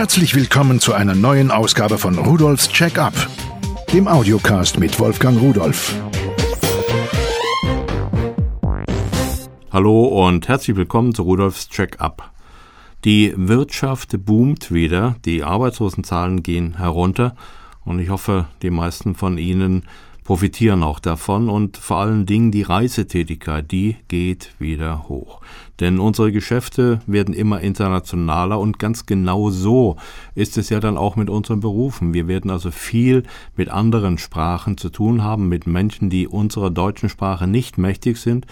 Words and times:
Herzlich 0.00 0.34
willkommen 0.34 0.80
zu 0.80 0.94
einer 0.94 1.14
neuen 1.14 1.50
Ausgabe 1.50 1.98
von 1.98 2.16
Rudolfs 2.16 2.70
Check-up, 2.70 3.12
dem 3.92 4.08
Audiocast 4.08 4.80
mit 4.80 4.98
Wolfgang 4.98 5.38
Rudolf. 5.38 5.94
Hallo 9.70 10.04
und 10.04 10.48
herzlich 10.48 10.74
willkommen 10.78 11.14
zu 11.14 11.24
Rudolfs 11.24 11.68
Check-up. 11.68 12.32
Die 13.04 13.34
Wirtschaft 13.36 14.24
boomt 14.24 14.72
wieder, 14.72 15.16
die 15.26 15.44
Arbeitslosenzahlen 15.44 16.42
gehen 16.42 16.78
herunter 16.78 17.36
und 17.84 17.98
ich 17.98 18.08
hoffe, 18.08 18.46
die 18.62 18.70
meisten 18.70 19.14
von 19.14 19.36
Ihnen 19.36 19.82
profitieren 20.24 20.82
auch 20.82 21.00
davon 21.00 21.48
und 21.48 21.76
vor 21.76 21.98
allen 21.98 22.26
Dingen 22.26 22.50
die 22.52 22.62
Reisetätigkeit, 22.62 23.70
die 23.70 23.96
geht 24.08 24.54
wieder 24.58 25.08
hoch. 25.08 25.40
Denn 25.80 25.98
unsere 25.98 26.30
Geschäfte 26.30 27.00
werden 27.06 27.34
immer 27.34 27.60
internationaler 27.60 28.60
und 28.60 28.78
ganz 28.78 29.06
genau 29.06 29.50
so 29.50 29.96
ist 30.34 30.58
es 30.58 30.68
ja 30.68 30.78
dann 30.78 30.98
auch 30.98 31.16
mit 31.16 31.30
unseren 31.30 31.60
Berufen. 31.60 32.12
Wir 32.12 32.28
werden 32.28 32.50
also 32.50 32.70
viel 32.70 33.22
mit 33.56 33.70
anderen 33.70 34.18
Sprachen 34.18 34.76
zu 34.76 34.90
tun 34.90 35.24
haben, 35.24 35.48
mit 35.48 35.66
Menschen, 35.66 36.10
die 36.10 36.28
unserer 36.28 36.70
deutschen 36.70 37.08
Sprache 37.08 37.46
nicht 37.46 37.78
mächtig 37.78 38.18
sind 38.18 38.46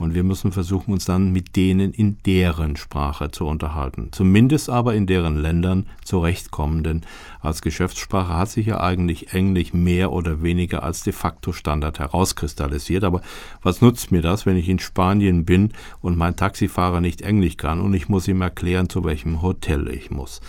und 0.00 0.14
wir 0.14 0.24
müssen 0.24 0.50
versuchen, 0.50 0.92
uns 0.92 1.04
dann 1.04 1.30
mit 1.30 1.56
denen 1.56 1.92
in 1.92 2.16
deren 2.24 2.76
Sprache 2.76 3.30
zu 3.30 3.46
unterhalten. 3.46 4.08
Zumindest 4.12 4.70
aber 4.70 4.94
in 4.94 5.06
deren 5.06 5.36
Ländern 5.36 5.86
zurechtkommen. 6.04 6.82
Denn 6.82 7.02
als 7.40 7.62
Geschäftssprache 7.62 8.34
hat 8.34 8.48
sich 8.48 8.66
ja 8.66 8.80
eigentlich 8.80 9.34
Englisch 9.34 9.72
mehr 9.72 10.10
oder 10.10 10.42
weniger 10.42 10.82
als 10.82 11.02
de 11.02 11.12
facto 11.12 11.52
Standard 11.52 11.98
herauskristallisiert. 11.98 13.04
Aber 13.04 13.20
was 13.62 13.82
nutzt 13.82 14.10
mir 14.10 14.22
das, 14.22 14.46
wenn 14.46 14.56
ich 14.56 14.68
in 14.68 14.78
Spanien 14.78 15.44
bin 15.44 15.72
und 16.00 16.16
mein 16.16 16.36
Taxifahrer 16.36 17.00
nicht 17.00 17.20
Englisch 17.20 17.58
kann 17.58 17.80
und 17.80 17.92
ich 17.94 18.08
muss 18.08 18.26
ihm 18.26 18.40
erklären, 18.40 18.88
zu 18.88 19.04
welchem 19.04 19.42
Hotel 19.42 19.88
ich 19.88 20.10
muss? 20.10 20.40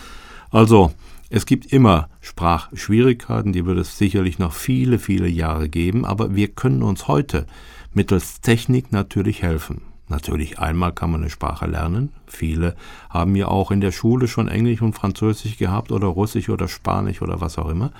Also, 0.50 0.92
es 1.34 1.46
gibt 1.46 1.72
immer 1.72 2.10
Sprachschwierigkeiten, 2.20 3.54
die 3.54 3.64
wird 3.64 3.78
es 3.78 3.96
sicherlich 3.96 4.38
noch 4.38 4.52
viele, 4.52 4.98
viele 4.98 5.28
Jahre 5.28 5.70
geben, 5.70 6.04
aber 6.04 6.34
wir 6.34 6.48
können 6.48 6.82
uns 6.82 7.08
heute 7.08 7.46
mittels 7.94 8.40
Technik 8.40 8.92
natürlich 8.92 9.42
helfen. 9.42 9.82
Natürlich 10.08 10.58
einmal 10.58 10.92
kann 10.92 11.10
man 11.10 11.22
eine 11.22 11.30
Sprache 11.30 11.66
lernen. 11.66 12.10
Viele 12.26 12.76
haben 13.08 13.34
ja 13.34 13.48
auch 13.48 13.70
in 13.70 13.80
der 13.80 13.92
Schule 13.92 14.28
schon 14.28 14.48
Englisch 14.48 14.82
und 14.82 14.92
Französisch 14.92 15.56
gehabt 15.56 15.90
oder 15.90 16.06
Russisch 16.06 16.50
oder 16.50 16.68
Spanisch 16.68 17.22
oder 17.22 17.40
was 17.40 17.56
auch 17.56 17.68
immer. 17.68 17.92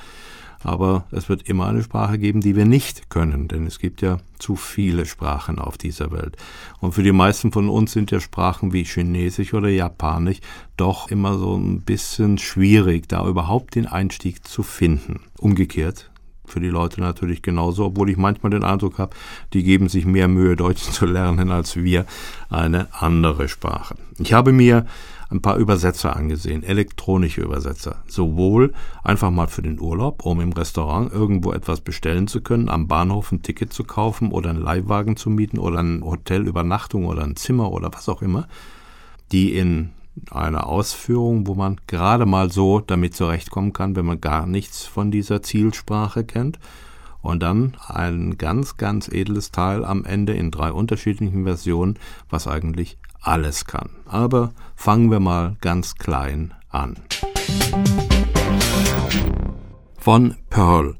Aber 0.64 1.06
es 1.10 1.28
wird 1.28 1.48
immer 1.48 1.66
eine 1.66 1.82
Sprache 1.82 2.18
geben, 2.18 2.40
die 2.40 2.54
wir 2.54 2.66
nicht 2.66 3.10
können, 3.10 3.48
denn 3.48 3.66
es 3.66 3.78
gibt 3.78 4.00
ja 4.02 4.18
zu 4.38 4.54
viele 4.54 5.06
Sprachen 5.06 5.58
auf 5.58 5.76
dieser 5.76 6.12
Welt. 6.12 6.36
Und 6.80 6.92
für 6.92 7.02
die 7.02 7.12
meisten 7.12 7.50
von 7.50 7.68
uns 7.68 7.92
sind 7.92 8.10
ja 8.10 8.20
Sprachen 8.20 8.72
wie 8.72 8.84
Chinesisch 8.84 9.54
oder 9.54 9.68
Japanisch 9.68 10.38
doch 10.76 11.10
immer 11.10 11.36
so 11.38 11.56
ein 11.56 11.80
bisschen 11.80 12.38
schwierig, 12.38 13.08
da 13.08 13.26
überhaupt 13.26 13.74
den 13.74 13.86
Einstieg 13.86 14.46
zu 14.46 14.62
finden. 14.62 15.20
Umgekehrt 15.38 16.11
für 16.52 16.60
die 16.60 16.68
Leute 16.68 17.00
natürlich 17.00 17.42
genauso, 17.42 17.86
obwohl 17.86 18.10
ich 18.10 18.16
manchmal 18.16 18.50
den 18.50 18.62
Eindruck 18.62 18.98
habe, 18.98 19.16
die 19.52 19.62
geben 19.62 19.88
sich 19.88 20.04
mehr 20.04 20.28
Mühe, 20.28 20.54
Deutsch 20.54 20.82
zu 20.90 21.06
lernen, 21.06 21.50
als 21.50 21.76
wir 21.76 22.06
eine 22.50 22.88
andere 22.92 23.48
Sprache. 23.48 23.96
Ich 24.18 24.32
habe 24.32 24.52
mir 24.52 24.86
ein 25.30 25.40
paar 25.40 25.56
Übersetzer 25.56 26.14
angesehen, 26.14 26.62
elektronische 26.62 27.40
Übersetzer. 27.40 28.02
Sowohl 28.06 28.74
einfach 29.02 29.30
mal 29.30 29.48
für 29.48 29.62
den 29.62 29.80
Urlaub, 29.80 30.26
um 30.26 30.40
im 30.42 30.52
Restaurant 30.52 31.10
irgendwo 31.10 31.52
etwas 31.52 31.80
bestellen 31.80 32.28
zu 32.28 32.42
können, 32.42 32.68
am 32.68 32.86
Bahnhof 32.86 33.32
ein 33.32 33.42
Ticket 33.42 33.72
zu 33.72 33.84
kaufen 33.84 34.30
oder 34.30 34.50
einen 34.50 34.60
Leihwagen 34.60 35.16
zu 35.16 35.30
mieten 35.30 35.58
oder 35.58 35.78
ein 35.78 36.04
Hotelübernachtung 36.04 37.06
oder 37.06 37.24
ein 37.24 37.36
Zimmer 37.36 37.72
oder 37.72 37.90
was 37.94 38.10
auch 38.10 38.20
immer, 38.20 38.46
die 39.32 39.56
in 39.56 39.90
eine 40.30 40.66
Ausführung, 40.66 41.46
wo 41.46 41.54
man 41.54 41.80
gerade 41.86 42.26
mal 42.26 42.50
so 42.50 42.80
damit 42.80 43.14
zurechtkommen 43.14 43.72
kann, 43.72 43.96
wenn 43.96 44.06
man 44.06 44.20
gar 44.20 44.46
nichts 44.46 44.84
von 44.84 45.10
dieser 45.10 45.42
Zielsprache 45.42 46.24
kennt. 46.24 46.58
Und 47.20 47.40
dann 47.40 47.76
ein 47.86 48.36
ganz, 48.36 48.76
ganz 48.76 49.08
edles 49.08 49.52
Teil 49.52 49.84
am 49.84 50.04
Ende 50.04 50.32
in 50.32 50.50
drei 50.50 50.72
unterschiedlichen 50.72 51.44
Versionen, 51.44 51.98
was 52.28 52.48
eigentlich 52.48 52.98
alles 53.20 53.64
kann. 53.64 53.90
Aber 54.06 54.52
fangen 54.74 55.10
wir 55.10 55.20
mal 55.20 55.56
ganz 55.60 55.94
klein 55.94 56.52
an. 56.68 56.96
Von 59.98 60.34
Pearl, 60.50 60.96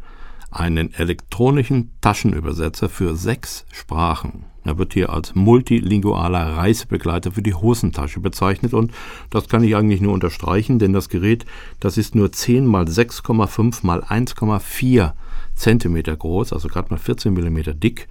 einen 0.53 0.93
elektronischen 0.95 1.91
Taschenübersetzer 2.01 2.89
für 2.89 3.17
sechs 3.17 3.65
Sprachen. 3.73 4.45
Er 4.65 4.79
wird 4.79 4.95
hier 4.95 5.11
als 5.11 5.35
multilingualer 5.35 6.57
Reisebegleiter 6.57 7.33
für 7.33 7.43
die 7.43 7.55
Hosentasche 7.55 8.21
bezeichnet 8.21 8.75
und 8.75 8.93
das 9.31 9.49
kann 9.49 9.65
ich 9.65 9.75
eigentlich 9.75 10.01
nur 10.01 10.13
unterstreichen, 10.13 10.79
denn 10.79 10.93
das 10.93 11.09
Gerät, 11.09 11.47
das 11.81 11.99
ist 11.99 12.15
nur 12.15 12.31
10 12.31 12.65
mal 12.67 12.85
6,5 12.85 13.85
mal 13.85 14.05
1,4 14.05 15.13
Zentimeter 15.55 16.17
groß, 16.17 16.53
also 16.53 16.69
gerade 16.69 16.91
mal 16.91 16.99
14 16.99 17.33
Millimeter 17.33 17.75
dick 17.75 18.09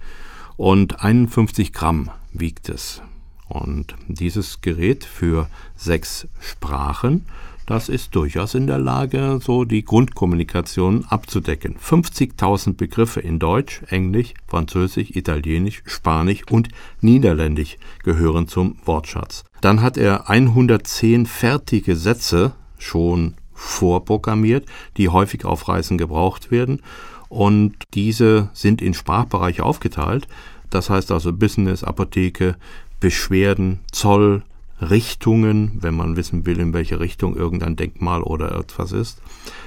und 0.56 1.02
51 1.02 1.72
Gramm 1.72 2.10
wiegt 2.32 2.68
es. 2.68 3.02
Und 3.48 3.94
dieses 4.08 4.60
Gerät 4.60 5.04
für 5.04 5.48
sechs 5.76 6.26
Sprachen 6.40 7.26
das 7.66 7.88
ist 7.88 8.14
durchaus 8.14 8.54
in 8.54 8.66
der 8.66 8.78
Lage, 8.78 9.38
so 9.42 9.64
die 9.64 9.84
Grundkommunikation 9.84 11.04
abzudecken. 11.08 11.76
50.000 11.76 12.74
Begriffe 12.76 13.20
in 13.20 13.38
Deutsch, 13.38 13.82
Englisch, 13.88 14.34
Französisch, 14.46 15.10
Italienisch, 15.10 15.82
Spanisch 15.86 16.42
und 16.50 16.68
Niederländisch 17.00 17.78
gehören 18.02 18.48
zum 18.48 18.76
Wortschatz. 18.84 19.44
Dann 19.60 19.80
hat 19.80 19.96
er 19.96 20.28
110 20.28 21.26
fertige 21.26 21.96
Sätze 21.96 22.52
schon 22.78 23.34
vorprogrammiert, 23.54 24.66
die 24.96 25.08
häufig 25.08 25.44
auf 25.44 25.68
Reisen 25.68 25.98
gebraucht 25.98 26.50
werden. 26.50 26.80
Und 27.28 27.76
diese 27.94 28.50
sind 28.52 28.82
in 28.82 28.92
Sprachbereiche 28.92 29.64
aufgeteilt. 29.64 30.26
Das 30.68 30.90
heißt 30.90 31.12
also 31.12 31.32
Business, 31.32 31.84
Apotheke, 31.84 32.56
Beschwerden, 32.98 33.80
Zoll, 33.90 34.42
Richtungen, 34.82 35.78
wenn 35.80 35.94
man 35.94 36.16
wissen 36.16 36.44
will, 36.46 36.58
in 36.60 36.72
welche 36.72 37.00
Richtung 37.00 37.36
irgendein 37.36 37.76
Denkmal 37.76 38.22
oder 38.22 38.58
etwas 38.58 38.92
ist. 38.92 39.22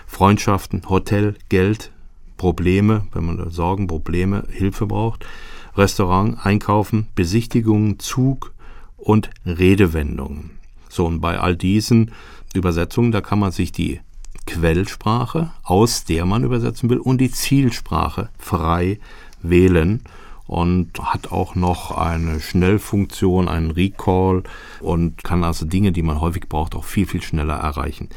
Freundschaften, 0.05 0.83
Hotel, 0.89 1.35
Geld, 1.49 1.91
Probleme, 2.37 3.07
wenn 3.13 3.25
man 3.25 3.49
Sorgen, 3.49 3.87
Probleme, 3.87 4.43
Hilfe 4.49 4.85
braucht. 4.85 5.25
Restaurant, 5.75 6.45
Einkaufen, 6.45 7.07
Besichtigungen, 7.15 7.99
Zug 7.99 8.53
und 8.97 9.29
Redewendungen. 9.45 10.51
So, 10.89 11.05
und 11.05 11.19
bei 11.19 11.39
all 11.39 11.55
diesen 11.55 12.11
Übersetzungen, 12.53 13.11
da 13.11 13.21
kann 13.21 13.39
man 13.39 13.51
sich 13.51 13.71
die 13.71 13.99
Quellsprache, 14.47 15.51
aus 15.63 16.05
der 16.05 16.25
man 16.25 16.43
übersetzen 16.43 16.89
will, 16.89 16.99
und 16.99 17.19
die 17.19 17.31
Zielsprache 17.31 18.29
frei 18.37 18.99
wählen 19.41 20.01
und 20.47 20.99
hat 20.99 21.31
auch 21.31 21.55
noch 21.55 21.91
eine 21.91 22.39
Schnellfunktion, 22.39 23.47
einen 23.47 23.71
Recall 23.71 24.43
und 24.79 25.23
kann 25.23 25.43
also 25.43 25.65
Dinge, 25.65 25.91
die 25.91 26.03
man 26.03 26.21
häufig 26.21 26.47
braucht, 26.47 26.75
auch 26.75 26.85
viel, 26.85 27.07
viel 27.07 27.21
schneller 27.21 27.55
erreichen. 27.55 28.09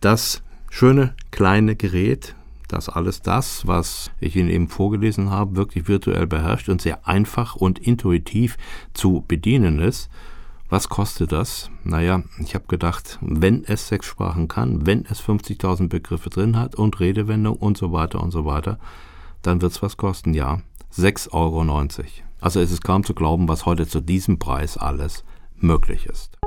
Das 0.00 0.42
schöne 0.70 1.14
kleine 1.30 1.76
Gerät, 1.76 2.34
das 2.68 2.88
alles 2.88 3.22
das, 3.22 3.66
was 3.66 4.10
ich 4.20 4.36
Ihnen 4.36 4.50
eben 4.50 4.68
vorgelesen 4.68 5.30
habe, 5.30 5.56
wirklich 5.56 5.88
virtuell 5.88 6.26
beherrscht 6.26 6.68
und 6.68 6.82
sehr 6.82 7.06
einfach 7.06 7.56
und 7.56 7.78
intuitiv 7.78 8.56
zu 8.94 9.24
bedienen 9.26 9.78
ist. 9.78 10.10
Was 10.68 10.88
kostet 10.88 11.30
das? 11.30 11.70
Naja, 11.84 12.24
ich 12.40 12.56
habe 12.56 12.64
gedacht, 12.66 13.18
wenn 13.20 13.64
es 13.64 13.86
sechs 13.86 14.06
Sprachen 14.06 14.48
kann, 14.48 14.84
wenn 14.84 15.06
es 15.08 15.22
50.000 15.22 15.88
Begriffe 15.88 16.28
drin 16.28 16.56
hat 16.56 16.74
und 16.74 16.98
Redewendung 16.98 17.54
und 17.54 17.78
so 17.78 17.92
weiter 17.92 18.20
und 18.20 18.32
so 18.32 18.44
weiter, 18.44 18.78
dann 19.42 19.62
wird 19.62 19.72
es 19.72 19.82
was 19.82 19.96
kosten, 19.96 20.34
ja. 20.34 20.60
6,90 20.94 21.32
Euro. 21.32 22.04
Also 22.40 22.60
es 22.60 22.80
kaum 22.82 23.04
zu 23.04 23.14
glauben, 23.14 23.48
was 23.48 23.66
heute 23.66 23.86
zu 23.86 24.00
diesem 24.00 24.38
Preis 24.38 24.76
alles 24.76 25.24
möglich 25.56 26.06
ist. 26.06 26.38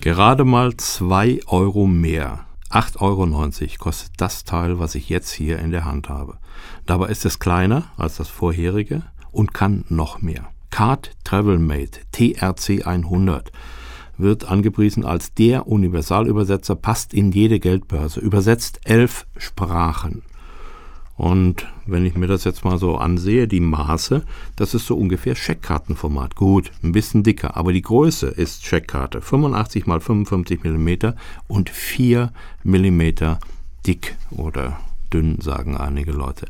Gerade 0.00 0.44
mal 0.44 0.76
2 0.76 1.40
Euro 1.46 1.86
mehr. 1.86 2.46
8,90 2.70 3.00
Euro 3.00 3.68
kostet 3.78 4.12
das 4.18 4.44
Teil, 4.44 4.78
was 4.78 4.94
ich 4.94 5.08
jetzt 5.08 5.32
hier 5.32 5.58
in 5.58 5.70
der 5.70 5.84
Hand 5.84 6.08
habe. 6.08 6.38
Dabei 6.84 7.08
ist 7.08 7.24
es 7.24 7.38
kleiner 7.38 7.84
als 7.96 8.16
das 8.16 8.28
vorherige 8.28 9.02
und 9.32 9.52
kann 9.52 9.84
noch 9.88 10.22
mehr. 10.22 10.48
Card 10.70 11.12
Travel 11.24 11.58
Mate 11.58 12.00
TRC 12.12 12.86
100 12.86 13.50
wird 14.18 14.50
angepriesen 14.50 15.04
als 15.04 15.34
der 15.34 15.66
Universalübersetzer, 15.66 16.74
passt 16.74 17.14
in 17.14 17.32
jede 17.32 17.60
Geldbörse, 17.60 18.20
übersetzt 18.20 18.80
elf 18.84 19.26
Sprachen. 19.36 20.22
Und 21.16 21.66
wenn 21.86 22.04
ich 22.04 22.14
mir 22.14 22.26
das 22.26 22.44
jetzt 22.44 22.64
mal 22.64 22.78
so 22.78 22.96
ansehe, 22.96 23.48
die 23.48 23.60
Maße, 23.60 24.22
das 24.54 24.74
ist 24.74 24.86
so 24.86 24.96
ungefähr 24.96 25.34
Scheckkartenformat. 25.34 26.34
Gut, 26.34 26.70
ein 26.82 26.92
bisschen 26.92 27.22
dicker, 27.22 27.56
aber 27.56 27.72
die 27.72 27.82
Größe 27.82 28.26
ist 28.26 28.66
Scheckkarte. 28.66 29.22
85 29.22 29.86
mal 29.86 30.00
55 30.00 30.62
mm 30.62 31.14
und 31.48 31.70
4 31.70 32.32
mm 32.64 33.00
dick 33.86 34.16
oder 34.30 34.78
dünn, 35.12 35.40
sagen 35.40 35.76
einige 35.76 36.12
Leute. 36.12 36.46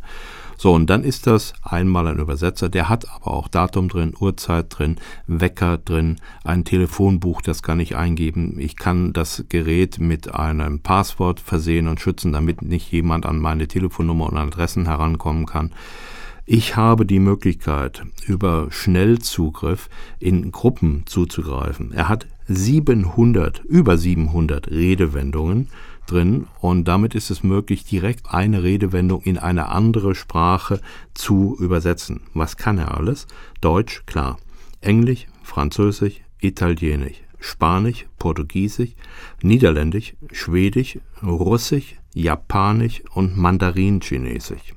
So, 0.56 0.72
und 0.72 0.88
dann 0.88 1.04
ist 1.04 1.26
das 1.26 1.52
einmal 1.62 2.08
ein 2.08 2.18
Übersetzer, 2.18 2.68
der 2.68 2.88
hat 2.88 3.10
aber 3.14 3.28
auch 3.28 3.48
Datum 3.48 3.88
drin, 3.88 4.14
Uhrzeit 4.18 4.66
drin, 4.70 4.96
Wecker 5.26 5.78
drin, 5.78 6.16
ein 6.44 6.64
Telefonbuch, 6.64 7.42
das 7.42 7.62
kann 7.62 7.80
ich 7.80 7.96
eingeben. 7.96 8.56
Ich 8.58 8.76
kann 8.76 9.12
das 9.12 9.44
Gerät 9.48 9.98
mit 10.00 10.34
einem 10.34 10.80
Passwort 10.80 11.40
versehen 11.40 11.88
und 11.88 12.00
schützen, 12.00 12.32
damit 12.32 12.62
nicht 12.62 12.90
jemand 12.90 13.26
an 13.26 13.38
meine 13.38 13.68
Telefonnummer 13.68 14.30
und 14.30 14.38
Adressen 14.38 14.86
herankommen 14.86 15.46
kann. 15.46 15.72
Ich 16.48 16.76
habe 16.76 17.06
die 17.06 17.18
Möglichkeit, 17.18 18.04
über 18.24 18.68
Schnellzugriff 18.70 19.88
in 20.20 20.52
Gruppen 20.52 21.02
zuzugreifen. 21.04 21.92
Er 21.92 22.08
hat 22.08 22.28
700, 22.46 23.64
über 23.64 23.98
700 23.98 24.70
Redewendungen 24.70 25.68
drin 26.06 26.46
und 26.60 26.86
damit 26.86 27.14
ist 27.14 27.30
es 27.30 27.42
möglich, 27.42 27.84
direkt 27.84 28.30
eine 28.30 28.62
Redewendung 28.62 29.22
in 29.22 29.38
eine 29.38 29.68
andere 29.68 30.14
Sprache 30.14 30.80
zu 31.14 31.56
übersetzen. 31.58 32.22
Was 32.34 32.56
kann 32.56 32.78
er 32.78 32.96
alles? 32.96 33.26
Deutsch, 33.60 34.04
klar. 34.06 34.38
Englisch, 34.80 35.26
Französisch, 35.42 36.20
Italienisch, 36.40 37.22
Spanisch, 37.38 38.06
Portugiesisch, 38.18 38.90
Niederländisch, 39.42 40.14
Schwedisch, 40.32 40.98
Russisch, 41.22 41.96
Japanisch 42.14 43.02
und 43.14 43.36
Mandarin-Chinesisch. 43.36 44.74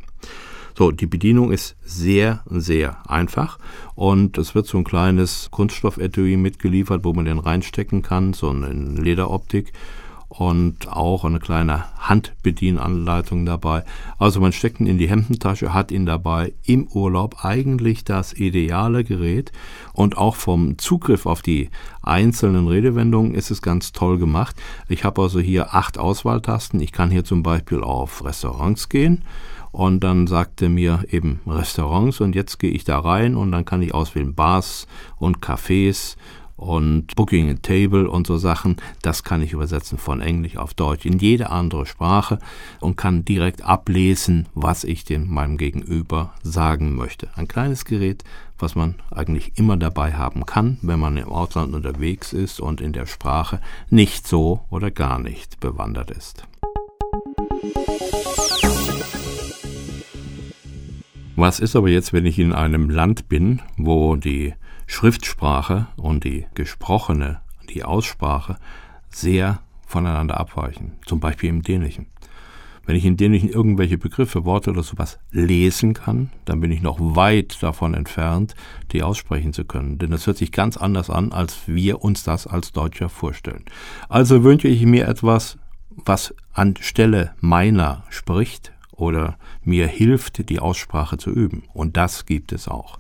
So, 0.78 0.92
die 0.92 1.08
Bedienung 1.08 1.52
ist 1.52 1.76
sehr, 1.82 2.42
sehr 2.50 3.10
einfach 3.10 3.60
und 3.96 4.38
es 4.38 4.56
wird 4.56 4.66
so 4.66 4.78
ein 4.78 4.86
kleines 4.86 5.50
Kunststoffetui 5.52 6.38
mitgeliefert, 6.38 7.04
wo 7.04 7.12
man 7.12 7.26
den 7.26 7.40
reinstecken 7.40 8.02
kann, 8.02 8.32
so 8.32 8.50
eine 8.50 8.72
Lederoptik 8.72 9.74
und 10.30 10.88
auch 10.88 11.26
eine 11.26 11.40
kleine 11.40 11.86
Handbedienanleitung 11.98 13.46
dabei. 13.48 13.84
Also 14.20 14.40
man 14.40 14.52
steckt 14.52 14.80
ihn 14.80 14.86
in 14.86 15.00
die 15.00 15.10
Hemdentasche, 15.10 15.74
hat 15.74 15.92
ihn 15.92 16.06
dabei 16.06 16.54
im 16.64 16.88
Urlaub 16.88 17.44
eigentlich 17.44 18.04
das 18.04 18.34
ideale 18.34 19.04
Gerät 19.04 19.52
und 19.92 20.18
auch 20.18 20.36
vom 20.36 20.78
Zugriff 20.78 21.26
auf 21.26 21.42
die 21.42 21.72
einzelnen 22.04 22.68
Redewendungen 22.68 23.34
ist 23.34 23.50
es 23.50 23.62
ganz 23.64 23.92
toll 23.92 24.20
gemacht. 24.20 24.56
Ich 24.88 25.04
habe 25.04 25.22
also 25.22 25.40
hier 25.40 25.74
acht 25.74 25.98
Auswahltasten. 25.98 26.80
Ich 26.80 26.92
kann 26.92 27.10
hier 27.10 27.26
zum 27.26 27.42
Beispiel 27.42 27.82
auf 27.82 28.24
Restaurants 28.24 28.88
gehen 28.88 29.24
und 29.72 30.04
dann 30.04 30.28
sagte 30.28 30.70
mir 30.70 31.06
eben 31.10 31.42
Restaurants 31.48 32.22
und 32.22 32.36
jetzt 32.36 32.60
gehe 32.60 32.72
ich 32.72 32.84
da 32.84 33.00
rein 33.00 33.36
und 33.36 33.52
dann 33.52 33.66
kann 33.66 33.82
ich 33.82 33.96
auswählen 33.96 34.36
Bars 34.36 34.88
und 35.18 35.40
Cafés 35.40 36.18
und 36.60 37.16
Booking 37.16 37.50
a 37.50 37.54
Table 37.54 38.10
und 38.10 38.28
so 38.28 38.38
Sachen. 38.38 38.76
Das 39.02 39.24
kann 39.24 39.42
ich 39.42 39.54
übersetzen 39.54 39.98
von 39.98 40.20
Englisch 40.20 40.58
auf 40.58 40.74
Deutsch 40.74 41.06
in 41.06 41.18
jede 41.20 41.50
andere 41.50 41.86
Sprache 41.86 42.40
und 42.82 42.98
kann 42.98 43.24
direkt 43.24 43.64
ablesen, 43.64 44.48
was 44.54 44.84
ich 44.84 45.06
dem 45.06 45.34
meinem 45.34 45.58
Gegenüber 45.58 46.34
sagen 46.44 46.96
möchte. 46.96 47.30
Ein 47.36 47.48
kleines 47.48 47.86
Gerät, 47.86 48.24
was 48.58 48.76
man 48.76 48.96
eigentlich 49.10 49.54
immer 49.56 49.78
dabei 49.78 50.14
haben 50.14 50.46
kann, 50.46 50.78
wenn 50.82 51.00
man 51.00 51.16
im 51.16 51.30
Ausland 51.30 51.74
unterwegs 51.74 52.34
ist 52.34 52.60
und 52.60 52.82
in 52.82 52.92
der 52.92 53.06
Sprache 53.06 53.62
nicht 53.90 54.28
so 54.28 54.66
oder 54.70 54.92
gar 54.92 55.18
nicht 55.18 55.62
bewandert 55.62 56.12
ist. 56.12 56.44
Was 61.38 61.62
ist 61.62 61.78
aber 61.78 61.88
jetzt, 61.88 62.12
wenn 62.12 62.26
ich 62.26 62.38
in 62.38 62.52
einem 62.52 62.90
Land 62.90 63.30
bin, 63.30 63.62
wo 63.78 64.18
die 64.18 64.54
Schriftsprache 64.90 65.88
und 65.98 66.24
die 66.24 66.48
gesprochene, 66.56 67.42
die 67.70 67.84
Aussprache 67.84 68.58
sehr 69.12 69.62
voneinander 69.86 70.40
abweichen, 70.40 70.94
zum 71.06 71.20
Beispiel 71.20 71.50
im 71.50 71.62
Dänischen. 71.62 72.08
Wenn 72.88 72.96
ich 72.96 73.06
in 73.06 73.16
Dänischen 73.16 73.50
irgendwelche 73.50 74.00
Begriffe, 74.00 74.46
Worte 74.46 74.72
oder 74.72 74.82
sowas 74.82 75.20
lesen 75.30 75.94
kann, 75.94 76.32
dann 76.46 76.60
bin 76.60 76.72
ich 76.72 76.82
noch 76.82 76.98
weit 77.00 77.62
davon 77.62 77.94
entfernt, 77.94 78.56
die 78.92 79.04
aussprechen 79.04 79.54
zu 79.54 79.64
können. 79.64 80.00
Denn 80.00 80.10
das 80.10 80.26
hört 80.26 80.38
sich 80.38 80.52
ganz 80.52 80.76
anders 80.76 81.12
an, 81.12 81.34
als 81.34 81.68
wir 81.68 82.04
uns 82.04 82.24
das 82.24 82.48
als 82.48 82.72
Deutscher 82.72 83.10
vorstellen. 83.10 83.66
Also 84.10 84.44
wünsche 84.44 84.68
ich 84.68 84.84
mir 84.88 85.08
etwas, 85.08 85.60
was 85.92 86.34
anstelle 86.52 87.36
meiner 87.40 88.06
spricht, 88.10 88.74
oder 89.00 89.38
mir 89.64 89.88
hilft, 89.88 90.50
die 90.50 90.60
Aussprache 90.60 91.18
zu 91.18 91.32
üben. 91.32 91.64
Und 91.74 91.98
das 91.98 92.26
gibt 92.26 92.52
es 92.52 92.68
auch. 92.68 93.00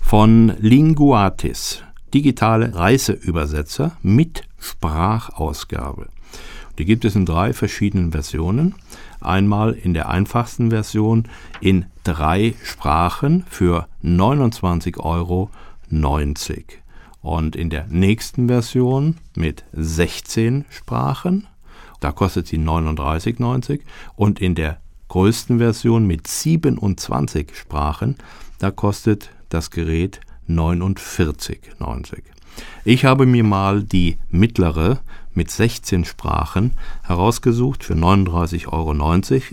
Von 0.00 0.54
Linguatis, 0.58 1.82
digitale 2.12 2.74
Reiseübersetzer 2.74 3.96
mit 4.02 4.44
Sprachausgabe. 4.58 6.08
Die 6.78 6.84
gibt 6.84 7.04
es 7.04 7.14
in 7.14 7.26
drei 7.26 7.52
verschiedenen 7.52 8.12
Versionen. 8.12 8.74
Einmal 9.20 9.72
in 9.74 9.92
der 9.92 10.08
einfachsten 10.08 10.70
Version 10.70 11.28
in 11.60 11.84
drei 12.04 12.54
Sprachen 12.64 13.44
für 13.48 13.86
29,90 14.02 14.98
Euro. 14.98 15.50
Und 17.20 17.56
in 17.56 17.68
der 17.68 17.86
nächsten 17.88 18.48
Version 18.48 19.16
mit 19.34 19.64
16 19.72 20.64
Sprachen, 20.70 21.46
da 22.00 22.12
kostet 22.12 22.46
sie 22.46 22.58
39,90 22.58 23.80
und 24.16 24.40
in 24.40 24.54
der 24.54 24.78
größten 25.10 25.58
Version 25.58 26.06
mit 26.06 26.28
27 26.28 27.56
Sprachen, 27.56 28.16
da 28.60 28.70
kostet 28.70 29.30
das 29.48 29.72
Gerät 29.72 30.20
49,90. 30.48 32.18
Ich 32.84 33.04
habe 33.04 33.26
mir 33.26 33.42
mal 33.42 33.82
die 33.82 34.18
mittlere 34.30 35.00
mit 35.34 35.50
16 35.50 36.04
Sprachen 36.04 36.72
herausgesucht 37.02 37.82
für 37.82 37.94
39,90 37.94 38.68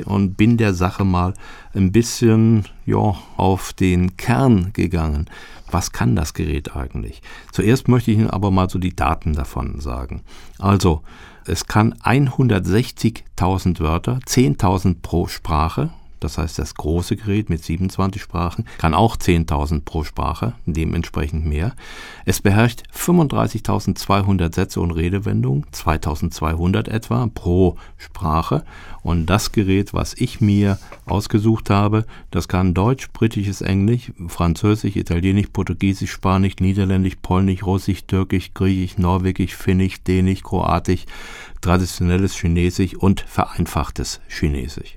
Euro 0.06 0.13
und 0.13 0.38
bin 0.38 0.57
der 0.57 0.75
Sache 0.75 1.06
mal 1.06 1.33
ein 1.74 1.92
bisschen 1.92 2.65
ja, 2.86 3.15
auf 3.36 3.74
den 3.74 4.15
Kern 4.15 4.74
gegangen. 4.74 5.25
Was 5.71 5.92
kann 5.92 6.15
das 6.15 6.36
Gerät 6.36 6.75
eigentlich? 6.75 7.24
Zuerst 7.51 7.88
möchte 7.88 8.12
ich 8.12 8.18
Ihnen 8.18 8.30
aber 8.30 8.51
mal 8.51 8.69
so 8.69 8.77
die 8.77 8.95
Daten 8.95 9.33
davon 9.33 9.80
sagen. 9.80 10.21
Also, 10.59 11.01
es 11.47 11.65
kann 11.65 11.94
160.000 11.94 13.79
Wörter, 13.79 14.19
10.000 14.25 14.97
pro 15.01 15.27
Sprache, 15.27 15.89
das 16.19 16.37
heißt, 16.37 16.57
das 16.57 16.75
große 16.75 17.15
Gerät 17.15 17.49
mit 17.49 17.63
27 17.63 18.21
Sprachen 18.21 18.65
kann 18.77 18.93
auch 18.93 19.17
10.000 19.17 19.81
pro 19.81 20.03
Sprache, 20.03 20.53
dementsprechend 20.65 21.45
mehr. 21.45 21.73
Es 22.25 22.41
beherrscht 22.41 22.83
35.200 22.95 24.53
Sätze 24.53 24.81
und 24.81 24.91
Redewendungen, 24.91 25.65
2.200 25.71 26.89
etwa 26.89 27.27
pro 27.33 27.77
Sprache. 27.97 28.63
Und 29.03 29.27
das 29.27 29.51
Gerät, 29.51 29.93
was 29.93 30.15
ich 30.15 30.41
mir 30.41 30.79
ausgesucht 31.05 31.69
habe, 31.69 32.05
das 32.31 32.47
kann 32.47 32.73
Deutsch, 32.73 33.09
britisches 33.13 33.61
Englisch, 33.61 34.11
Französisch, 34.27 34.95
Italienisch, 34.95 35.47
Portugiesisch, 35.53 36.11
Spanisch, 36.11 36.55
Niederländisch, 36.59 37.15
Polnisch, 37.21 37.63
Russisch, 37.63 38.05
Türkisch, 38.05 38.53
Griechisch, 38.53 38.97
Norwegisch, 38.97 39.56
Finnisch, 39.56 40.03
Dänisch, 40.03 40.44
Kroatisch, 40.44 41.06
traditionelles 41.61 42.35
Chinesisch 42.35 42.95
und 42.95 43.21
vereinfachtes 43.21 44.19
Chinesisch. 44.27 44.96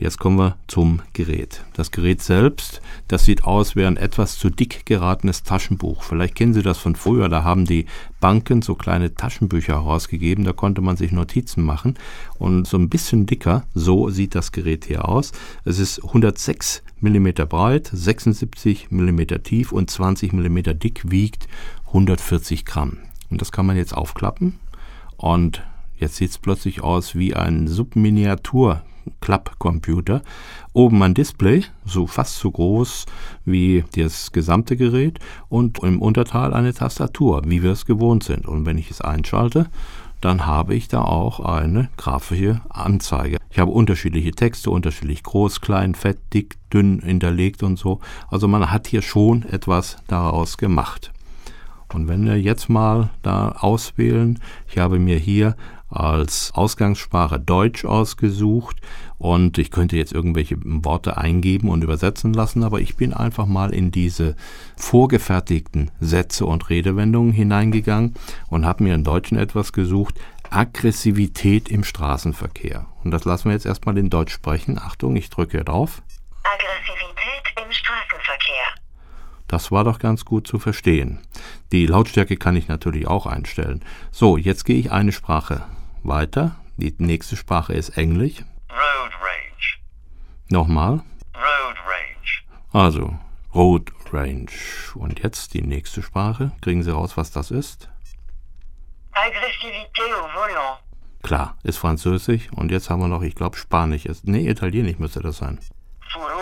Jetzt 0.00 0.18
kommen 0.18 0.38
wir 0.38 0.56
zum 0.66 1.02
Gerät. 1.12 1.62
Das 1.74 1.90
Gerät 1.90 2.22
selbst, 2.22 2.80
das 3.06 3.26
sieht 3.26 3.44
aus 3.44 3.76
wie 3.76 3.84
ein 3.84 3.98
etwas 3.98 4.38
zu 4.38 4.48
dick 4.48 4.86
geratenes 4.86 5.42
Taschenbuch. 5.42 6.04
Vielleicht 6.04 6.36
kennen 6.36 6.54
Sie 6.54 6.62
das 6.62 6.78
von 6.78 6.96
früher, 6.96 7.28
da 7.28 7.44
haben 7.44 7.66
die 7.66 7.84
Banken 8.18 8.62
so 8.62 8.76
kleine 8.76 9.14
Taschenbücher 9.14 9.74
herausgegeben, 9.74 10.46
da 10.46 10.54
konnte 10.54 10.80
man 10.80 10.96
sich 10.96 11.12
Notizen 11.12 11.62
machen 11.62 11.98
und 12.38 12.66
so 12.66 12.78
ein 12.78 12.88
bisschen 12.88 13.26
dicker, 13.26 13.64
so 13.74 14.08
sieht 14.08 14.34
das 14.34 14.52
Gerät 14.52 14.86
hier 14.86 15.06
aus. 15.06 15.32
Es 15.66 15.78
ist 15.78 16.02
106 16.02 16.82
mm 17.02 17.28
breit, 17.46 17.90
76 17.92 18.90
mm 18.90 19.20
tief 19.42 19.70
und 19.70 19.90
20 19.90 20.32
mm 20.32 20.78
dick, 20.78 21.10
wiegt 21.10 21.46
140 21.88 22.64
Gramm. 22.64 22.96
Und 23.28 23.42
das 23.42 23.52
kann 23.52 23.66
man 23.66 23.76
jetzt 23.76 23.94
aufklappen 23.94 24.60
und 25.18 25.62
Jetzt 26.00 26.16
sieht 26.16 26.30
es 26.30 26.38
plötzlich 26.38 26.82
aus 26.82 27.14
wie 27.14 27.34
ein 27.34 27.68
Subminiatur 27.68 28.80
Klappcomputer. 29.20 30.22
Oben 30.72 31.02
ein 31.02 31.14
Display, 31.14 31.64
so 31.84 32.06
fast 32.06 32.38
so 32.38 32.50
groß 32.50 33.06
wie 33.44 33.84
das 33.94 34.32
gesamte 34.32 34.76
Gerät 34.76 35.18
und 35.48 35.78
im 35.82 36.00
Unterteil 36.00 36.54
eine 36.54 36.74
Tastatur, 36.74 37.42
wie 37.46 37.62
wir 37.62 37.72
es 37.72 37.86
gewohnt 37.86 38.24
sind. 38.24 38.46
Und 38.46 38.66
wenn 38.66 38.78
ich 38.78 38.90
es 38.90 39.00
einschalte, 39.00 39.66
dann 40.20 40.46
habe 40.46 40.74
ich 40.74 40.88
da 40.88 41.02
auch 41.02 41.40
eine 41.40 41.88
grafische 41.96 42.60
Anzeige. 42.68 43.38
Ich 43.50 43.58
habe 43.58 43.70
unterschiedliche 43.70 44.32
Texte, 44.32 44.70
unterschiedlich 44.70 45.22
groß, 45.22 45.60
klein, 45.60 45.94
fett, 45.94 46.18
dick, 46.32 46.56
dünn 46.72 47.00
hinterlegt 47.00 47.62
und 47.62 47.78
so. 47.78 48.00
Also 48.28 48.46
man 48.46 48.70
hat 48.70 48.86
hier 48.86 49.02
schon 49.02 49.42
etwas 49.44 49.96
daraus 50.06 50.58
gemacht. 50.58 51.10
Und 51.92 52.06
wenn 52.06 52.24
wir 52.24 52.40
jetzt 52.40 52.68
mal 52.68 53.10
da 53.22 53.48
auswählen, 53.48 54.38
ich 54.68 54.78
habe 54.78 54.98
mir 54.98 55.18
hier 55.18 55.56
als 55.90 56.52
Ausgangssprache 56.54 57.40
Deutsch 57.40 57.84
ausgesucht 57.84 58.76
und 59.18 59.58
ich 59.58 59.70
könnte 59.70 59.96
jetzt 59.96 60.12
irgendwelche 60.12 60.56
Worte 60.62 61.16
eingeben 61.18 61.68
und 61.68 61.84
übersetzen 61.84 62.32
lassen, 62.32 62.62
aber 62.62 62.80
ich 62.80 62.96
bin 62.96 63.12
einfach 63.12 63.46
mal 63.46 63.74
in 63.74 63.90
diese 63.90 64.36
vorgefertigten 64.76 65.90
Sätze 66.00 66.46
und 66.46 66.70
Redewendungen 66.70 67.32
hineingegangen 67.32 68.14
und 68.48 68.64
habe 68.64 68.84
mir 68.84 68.94
in 68.94 69.04
Deutschen 69.04 69.36
etwas 69.36 69.72
gesucht, 69.72 70.14
Aggressivität 70.48 71.68
im 71.68 71.84
Straßenverkehr. 71.84 72.86
Und 73.04 73.10
das 73.10 73.24
lassen 73.24 73.46
wir 73.46 73.52
jetzt 73.52 73.66
erstmal 73.66 73.98
in 73.98 74.10
Deutsch 74.10 74.32
sprechen. 74.32 74.78
Achtung, 74.78 75.16
ich 75.16 75.28
drücke 75.30 75.64
drauf. 75.64 76.02
Aggressivität 76.44 77.64
im 77.64 77.72
Straßenverkehr. 77.72 78.66
Das 79.48 79.72
war 79.72 79.84
doch 79.84 79.98
ganz 79.98 80.24
gut 80.24 80.46
zu 80.46 80.58
verstehen. 80.58 81.20
Die 81.72 81.86
Lautstärke 81.86 82.36
kann 82.36 82.56
ich 82.56 82.68
natürlich 82.68 83.06
auch 83.06 83.26
einstellen. 83.26 83.84
So, 84.12 84.36
jetzt 84.36 84.64
gehe 84.64 84.78
ich 84.78 84.92
eine 84.92 85.12
Sprache 85.12 85.64
weiter. 86.02 86.56
Die 86.76 86.94
nächste 86.98 87.36
Sprache 87.36 87.72
ist 87.72 87.90
Englisch. 87.90 88.44
Road 88.70 89.12
rage. 89.20 89.78
Nochmal. 90.48 91.02
Road 91.34 91.76
rage. 91.86 92.42
Also, 92.72 93.18
Road 93.54 93.92
Range. 94.12 94.50
Und 94.94 95.20
jetzt 95.20 95.54
die 95.54 95.62
nächste 95.62 96.02
Sprache. 96.02 96.52
Kriegen 96.60 96.82
Sie 96.82 96.90
raus, 96.90 97.16
was 97.16 97.30
das 97.30 97.50
ist? 97.50 97.88
Agressivité 99.12 100.02
au 100.14 100.28
volant. 100.28 100.78
Klar, 101.22 101.56
ist 101.62 101.78
Französisch. 101.78 102.50
Und 102.52 102.70
jetzt 102.70 102.90
haben 102.90 103.00
wir 103.00 103.08
noch, 103.08 103.22
ich 103.22 103.34
glaube, 103.34 103.56
Spanisch. 103.56 104.06
Ist, 104.06 104.26
nee, 104.26 104.48
Italienisch 104.48 104.98
müsste 104.98 105.20
das 105.20 105.38
sein. 105.38 105.58
Furore. 106.12 106.39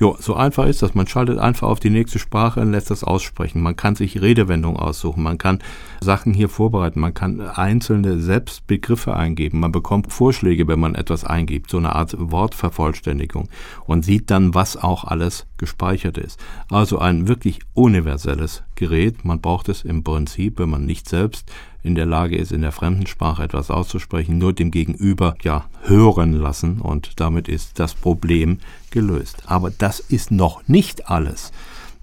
Jo, 0.00 0.16
so 0.20 0.36
einfach 0.36 0.66
ist 0.66 0.80
das. 0.80 0.94
Man 0.94 1.08
schaltet 1.08 1.38
einfach 1.38 1.66
auf 1.66 1.80
die 1.80 1.90
nächste 1.90 2.20
Sprache 2.20 2.60
und 2.60 2.70
lässt 2.70 2.88
das 2.90 3.02
aussprechen. 3.02 3.60
Man 3.60 3.74
kann 3.74 3.96
sich 3.96 4.22
Redewendungen 4.22 4.78
aussuchen. 4.78 5.24
Man 5.24 5.38
kann 5.38 5.58
Sachen 6.00 6.32
hier 6.32 6.48
vorbereiten. 6.48 7.00
Man 7.00 7.14
kann 7.14 7.40
einzelne 7.40 8.20
Selbstbegriffe 8.20 9.16
eingeben. 9.16 9.58
Man 9.58 9.72
bekommt 9.72 10.12
Vorschläge, 10.12 10.68
wenn 10.68 10.78
man 10.78 10.94
etwas 10.94 11.24
eingibt. 11.24 11.70
So 11.70 11.78
eine 11.78 11.96
Art 11.96 12.14
Wortvervollständigung. 12.16 13.48
Und 13.86 14.04
sieht 14.04 14.30
dann, 14.30 14.54
was 14.54 14.76
auch 14.76 15.02
alles 15.02 15.46
gespeichert 15.56 16.16
ist. 16.16 16.38
Also 16.70 17.00
ein 17.00 17.26
wirklich 17.26 17.58
universelles 17.74 18.62
Gerät. 18.76 19.24
Man 19.24 19.40
braucht 19.40 19.68
es 19.68 19.82
im 19.82 20.04
Prinzip, 20.04 20.60
wenn 20.60 20.70
man 20.70 20.86
nicht 20.86 21.08
selbst 21.08 21.50
in 21.82 21.94
der 21.94 22.06
Lage 22.06 22.36
ist, 22.36 22.52
in 22.52 22.62
der 22.62 22.72
fremden 22.72 23.06
Sprache 23.06 23.42
etwas 23.42 23.70
auszusprechen, 23.70 24.38
nur 24.38 24.52
dem 24.52 24.70
Gegenüber 24.70 25.34
ja 25.42 25.66
hören 25.82 26.32
lassen 26.32 26.80
und 26.80 27.20
damit 27.20 27.48
ist 27.48 27.78
das 27.78 27.94
Problem 27.94 28.58
gelöst. 28.90 29.42
Aber 29.46 29.70
das 29.70 30.00
ist 30.00 30.30
noch 30.30 30.66
nicht 30.68 31.08
alles. 31.08 31.52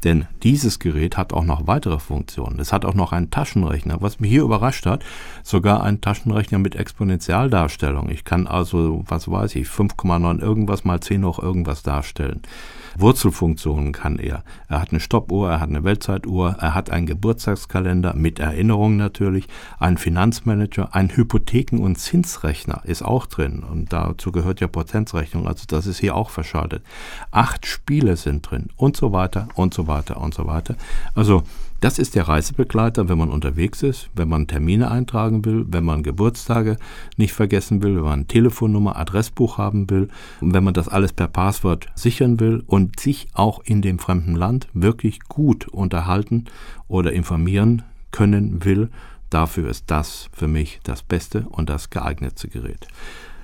Denn 0.04 0.28
dieses 0.44 0.78
Gerät 0.78 1.18
hat 1.18 1.34
auch 1.34 1.44
noch 1.44 1.66
weitere 1.66 1.98
Funktionen. 1.98 2.60
Es 2.60 2.72
hat 2.72 2.86
auch 2.86 2.94
noch 2.94 3.12
einen 3.12 3.32
Taschenrechner, 3.32 4.02
was 4.02 4.20
mich 4.20 4.30
hier 4.30 4.44
überrascht 4.44 4.86
hat, 4.86 5.04
sogar 5.42 5.84
einen 5.84 6.00
Taschenrechner 6.00 6.60
mit 6.60 6.76
Exponentialdarstellung. 6.76 8.10
Ich 8.10 8.24
kann 8.24 8.46
also, 8.46 9.04
was 9.08 9.30
weiß 9.30 9.56
ich, 9.56 9.68
5,9 9.68 10.42
irgendwas 10.42 10.84
mal 10.84 11.00
10 11.00 11.26
hoch 11.26 11.40
irgendwas 11.40 11.82
darstellen. 11.82 12.42
Wurzelfunktionen 12.98 13.92
kann 13.92 14.20
er. 14.20 14.44
Er 14.68 14.82
hat 14.82 14.92
eine 14.92 15.00
Stoppuhr, 15.00 15.50
er 15.50 15.60
hat 15.60 15.70
eine 15.70 15.84
Weltzeituhr, 15.84 16.58
er 16.60 16.74
hat 16.74 16.90
einen 16.90 17.06
Geburtstagskalender 17.06 18.14
mit 18.14 18.40
Erinnerungen 18.40 18.98
natürlich, 18.98 19.48
einen 19.80 19.98
Finanzmanager, 19.98 20.96
einen 20.96 21.10
Hypotheken- 21.10 21.82
und 21.82 21.98
Zinsrechner 21.98 22.82
ist 22.86 23.04
auch 23.04 23.26
drin 23.26 23.64
und 23.64 23.92
dazu 23.94 24.32
gehört 24.32 24.62
ja 24.62 24.68
Potenzrechnung, 24.68 25.48
also 25.48 25.66
das 25.68 25.88
ist 25.88 26.00
hier 26.00 26.16
auch 26.16 26.30
verschaltet. 26.30 26.84
Acht 27.32 27.66
Spiele 27.66 28.18
sind 28.18 28.50
drin 28.50 28.70
und 28.78 28.96
so 28.98 29.12
weiter 29.12 29.48
und 29.56 29.74
so 29.74 29.88
weiter 29.88 30.18
und 30.22 30.34
so 30.34 30.48
weiter. 30.48 30.76
Also 31.14 31.44
das 31.86 32.00
ist 32.00 32.16
der 32.16 32.28
Reisebegleiter, 32.28 33.10
wenn 33.10 33.20
man 33.20 33.30
unterwegs 33.30 33.84
ist, 33.84 34.10
wenn 34.16 34.28
man 34.28 34.48
Termine 34.48 34.90
eintragen 34.90 35.46
will, 35.46 35.68
wenn 35.68 35.84
man 35.84 36.02
Geburtstage 36.02 36.78
nicht 37.16 37.34
vergessen 37.34 37.84
will, 37.84 37.98
wenn 37.98 38.04
man 38.04 38.28
Telefonnummer, 38.28 38.96
Adressbuch 38.96 39.60
haben 39.60 39.88
will 39.92 40.08
und 40.42 40.56
wenn 40.56 40.64
man 40.64 40.74
das 40.74 40.88
alles 40.88 41.14
per 41.14 41.28
Passwort 41.28 41.86
sichern 41.94 42.40
will 42.40 42.64
und 42.66 43.00
sich 43.00 43.28
auch 43.36 43.62
in 43.66 43.84
dem 43.84 44.00
fremden 44.00 44.34
Land 44.36 44.68
wirklich 44.74 45.20
gut 45.30 45.68
unterhalten 45.68 46.46
oder 46.88 47.14
informieren 47.14 47.84
können 48.10 48.66
will, 48.66 48.90
dafür 49.30 49.70
ist 49.70 49.92
das 49.92 50.32
für 50.34 50.48
mich 50.48 50.80
das 50.82 51.04
beste 51.04 51.46
und 51.50 51.70
das 51.70 51.92
geeignetste 51.92 52.48
Gerät. 52.48 52.88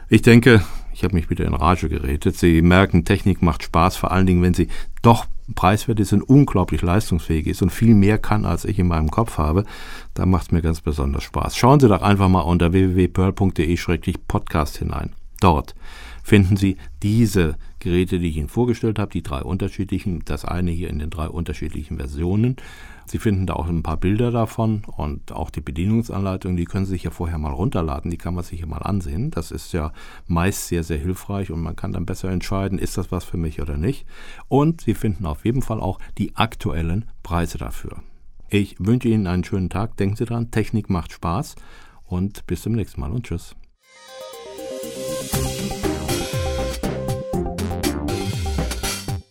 Ich 0.10 0.24
denke, 0.24 0.64
ich 0.94 1.04
habe 1.04 1.14
mich 1.14 1.30
wieder 1.30 1.46
in 1.46 1.54
Rage 1.54 1.90
geredet. 1.90 2.36
Sie 2.36 2.64
merken, 2.64 3.06
Technik 3.06 3.44
macht 3.44 3.62
Spaß, 3.62 3.98
vor 3.98 4.12
allen 4.12 4.26
Dingen, 4.26 4.42
wenn 4.42 4.56
sie 4.56 4.68
doch 5.04 5.28
preiswert 5.54 6.00
ist 6.00 6.14
und 6.14 6.24
unglaublich 6.24 6.82
leistungsfähig 6.82 7.48
ist 7.48 7.62
und 7.62 7.70
viel 7.70 7.96
mehr 7.96 8.18
kann, 8.18 8.46
als 8.46 8.66
ich 8.66 8.80
in 8.80 8.88
meinem 8.88 9.12
Kopf 9.12 9.38
habe. 9.38 9.66
Da 10.14 10.26
macht 10.26 10.44
es 10.44 10.52
mir 10.52 10.62
ganz 10.62 10.82
besonders 10.82 11.24
Spaß. 11.24 11.56
Schauen 11.56 11.80
Sie 11.80 11.88
doch 11.88 12.02
einfach 12.02 12.28
mal 12.30 12.42
unter 12.42 12.74
www.pearl.de-podcast 12.74 14.78
hinein. 14.78 15.12
Dort 15.42 15.76
finden 16.24 16.56
Sie 16.56 16.78
diese 17.02 17.58
Geräte, 17.80 18.20
die 18.20 18.30
ich 18.30 18.38
Ihnen 18.38 18.48
vorgestellt 18.48 19.00
habe, 19.00 19.12
die 19.12 19.24
drei 19.24 19.42
unterschiedlichen, 19.42 20.22
das 20.24 20.46
eine 20.46 20.72
hier 20.72 20.90
in 20.90 21.00
den 21.00 21.10
drei 21.10 21.28
unterschiedlichen 21.28 21.98
Versionen. 21.98 22.58
Sie 23.08 23.18
finden 23.18 23.48
da 23.48 23.56
auch 23.56 23.68
ein 23.68 23.82
paar 23.82 23.98
Bilder 23.98 24.32
davon 24.32 24.84
und 24.86 25.32
auch 25.32 25.50
die 25.50 25.62
Bedienungsanleitung, 25.62 26.56
die 26.56 26.66
können 26.66 26.86
Sie 26.86 26.92
sich 26.92 27.04
ja 27.04 27.10
vorher 27.10 27.40
mal 27.40 27.52
runterladen, 27.52 28.12
die 28.12 28.18
kann 28.18 28.36
man 28.36 28.44
sich 28.44 28.60
ja 28.60 28.68
mal 28.68 28.84
ansehen. 28.84 29.32
Das 29.32 29.50
ist 29.50 29.74
ja 29.74 29.92
meist 30.28 30.68
sehr, 30.68 30.84
sehr 30.84 31.00
hilfreich 31.00 31.52
und 31.52 31.62
man 31.62 31.76
kann 31.76 31.92
dann 31.92 32.06
besser 32.06 32.30
entscheiden, 32.30 32.78
ist 32.78 32.98
das 32.98 33.12
was 33.12 33.24
für 33.24 33.38
mich 33.38 33.60
oder 33.62 33.78
nicht. 33.78 34.06
Und 34.48 34.82
Sie 34.82 34.94
finden 34.94 35.26
auf 35.26 35.44
jeden 35.44 35.64
Fall 35.64 35.82
auch 35.82 36.00
die 36.20 36.36
aktuellen 36.36 37.06
Preise 37.24 37.58
dafür. 37.58 38.04
Ich 38.48 38.76
wünsche 38.80 39.08
Ihnen 39.08 39.26
einen 39.26 39.44
schönen 39.44 39.70
Tag, 39.70 39.98
denken 39.98 40.18
Sie 40.18 40.26
dran, 40.26 40.52
Technik 40.52 40.90
macht 40.90 41.12
Spaß 41.12 41.56
und 42.06 42.46
bis 42.46 42.62
zum 42.62 42.74
nächsten 42.74 43.02
Mal 43.02 43.12
und 43.12 43.26
tschüss. 43.26 43.56